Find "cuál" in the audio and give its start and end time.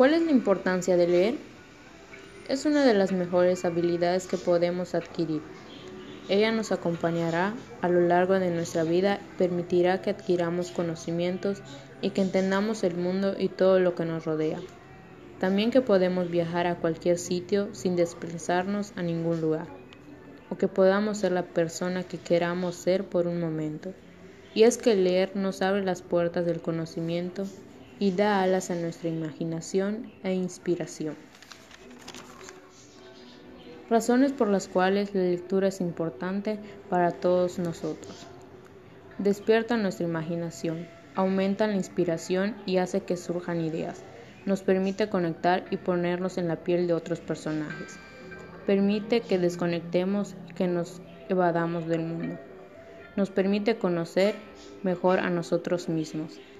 0.00-0.14